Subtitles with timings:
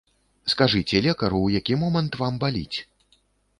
[0.53, 2.77] Скажыце лекару, у які момант вам баліць.